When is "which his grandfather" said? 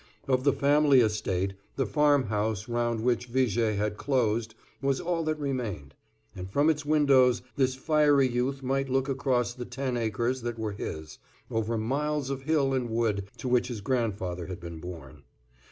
13.47-14.47